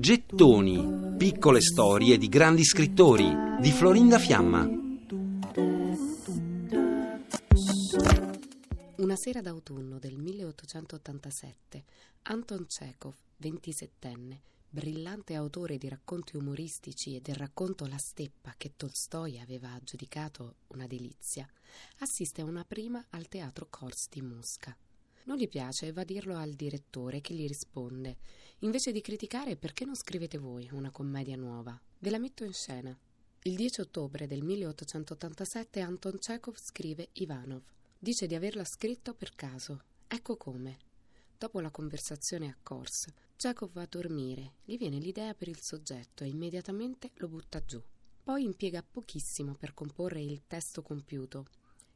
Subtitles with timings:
[0.00, 4.66] Gettoni, piccole storie di grandi scrittori di Florinda Fiamma.
[8.96, 11.84] Una sera d'autunno del 1887,
[12.22, 14.38] Anton Chekhov, 27enne,
[14.70, 20.86] brillante autore di racconti umoristici e del racconto La steppa che Tolstoi aveva aggiudicato una
[20.86, 21.46] delizia,
[21.98, 24.74] assiste a una prima al teatro Kors di Mosca.
[25.24, 28.18] Non gli piace e va a dirlo al direttore che gli risponde:
[28.60, 31.80] Invece di criticare, perché non scrivete voi una commedia nuova?
[31.98, 32.96] Ve la metto in scena.
[33.42, 37.62] Il 10 ottobre del 1887 Anton Chekhov scrive Ivanov.
[37.98, 39.84] Dice di averla scritto per caso.
[40.06, 40.78] Ecco come.
[41.38, 43.06] Dopo la conversazione a Kors,
[43.36, 47.82] Chekhov va a dormire, gli viene l'idea per il soggetto e immediatamente lo butta giù.
[48.22, 51.46] Poi impiega pochissimo per comporre il testo compiuto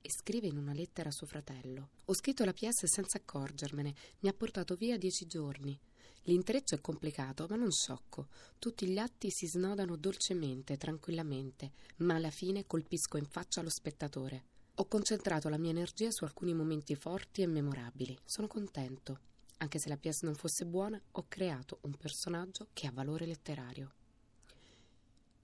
[0.00, 1.90] e scrive in una lettera a suo fratello.
[2.06, 5.78] Ho scritto la pièce senza accorgermene, mi ha portato via dieci giorni.
[6.24, 8.28] L'intreccio è complicato, ma non sciocco.
[8.58, 14.44] Tutti gli atti si snodano dolcemente, tranquillamente, ma alla fine colpisco in faccia lo spettatore.
[14.74, 18.16] Ho concentrato la mia energia su alcuni momenti forti e memorabili.
[18.24, 19.20] Sono contento.
[19.58, 23.92] Anche se la pièce non fosse buona, ho creato un personaggio che ha valore letterario.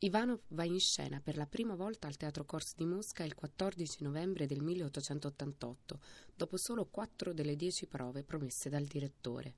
[0.06, 4.04] Ivanov va in scena per la prima volta al Teatro Kors di Mosca il 14
[4.04, 6.00] novembre del 1888,
[6.32, 9.54] dopo solo quattro delle dieci prove promesse dal direttore.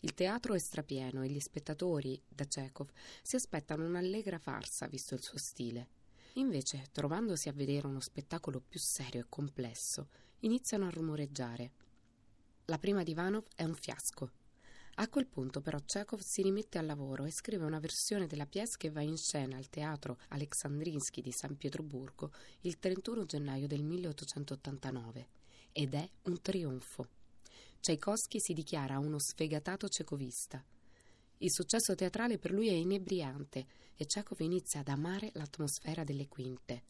[0.00, 2.88] Il teatro è strapieno e gli spettatori, da Chekhov,
[3.20, 5.88] si aspettano un'allegra farsa, visto il suo stile.
[6.36, 10.08] Invece, trovandosi a vedere uno spettacolo più serio e complesso,
[10.40, 11.72] iniziano a rumoreggiare.
[12.64, 14.44] La prima di Ivanov è un fiasco.
[14.98, 18.78] A quel punto però Chekhov si rimette al lavoro e scrive una versione della pièce
[18.78, 25.28] che va in scena al teatro Alexandrinsky di San Pietroburgo il 31 gennaio del 1889
[25.72, 27.08] ed è un trionfo.
[27.78, 30.64] Tchaikovsky si dichiara uno sfegatato cecovista.
[31.38, 36.84] Il successo teatrale per lui è inebriante e Chekhov inizia ad amare l'atmosfera delle quinte.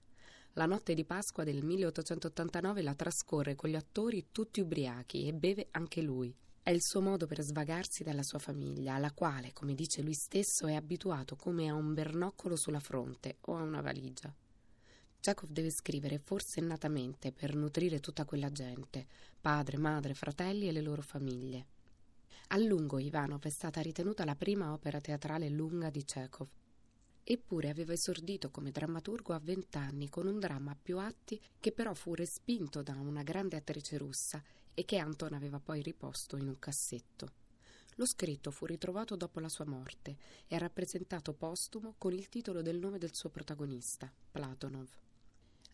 [0.53, 5.66] La notte di Pasqua del 1889 la trascorre con gli attori tutti ubriachi e beve
[5.72, 6.33] anche lui.
[6.66, 10.66] È il suo modo per svagarsi dalla sua famiglia, alla quale, come dice lui stesso,
[10.66, 14.34] è abituato come a un bernoccolo sulla fronte o a una valigia.
[15.21, 19.06] Chekhov deve scrivere forsennatamente per nutrire tutta quella gente,
[19.41, 21.66] padre, madre, fratelli e le loro famiglie.
[22.49, 26.48] A lungo Ivanov è stata ritenuta la prima opera teatrale lunga di Chekhov.
[27.28, 31.92] Eppure aveva esordito come drammaturgo a vent'anni con un dramma a più atti che però
[31.92, 34.41] fu respinto da una grande attrice russa
[34.72, 37.32] e che Anton aveva poi riposto in un cassetto.
[37.97, 40.16] Lo scritto fu ritrovato dopo la sua morte
[40.47, 45.06] e rappresentato postumo con il titolo del nome del suo protagonista, Platonov.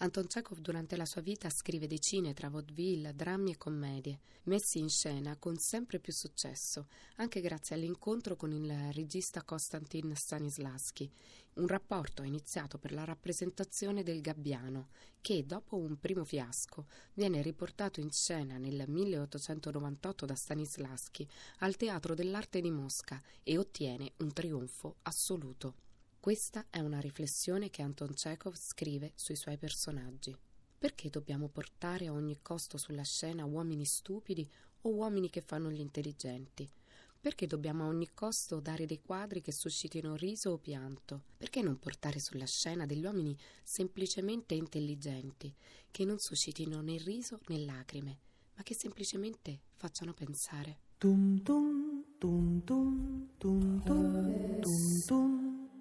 [0.03, 4.89] Anton Chekhov durante la sua vita scrive decine tra vaudeville, drammi e commedie, messi in
[4.89, 11.09] scena con sempre più successo, anche grazie all'incontro con il regista Konstantin Stanislavski,
[11.55, 14.89] un rapporto iniziato per la rappresentazione del Gabbiano,
[15.21, 22.17] che dopo un primo fiasco viene riportato in scena nel 1898 da Stanislavski al Teatro
[22.17, 25.92] dell'Arte di Mosca e ottiene un trionfo assoluto.
[26.23, 30.33] Questa è una riflessione che Anton Chekhov scrive sui suoi personaggi.
[30.79, 34.49] Perché dobbiamo portare a ogni costo sulla scena uomini stupidi
[34.83, 36.71] o uomini che fanno gli intelligenti?
[37.21, 41.25] Perché dobbiamo a ogni costo dare dei quadri che suscitino riso o pianto?
[41.37, 45.53] Perché non portare sulla scena degli uomini semplicemente intelligenti,
[45.91, 48.21] che non suscitino né riso né lacrime,
[48.55, 50.79] ma che semplicemente facciano pensare?
[50.99, 55.62] Tum tum, tum tum, tum tum, tum tum.